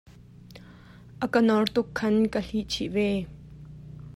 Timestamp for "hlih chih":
2.47-2.89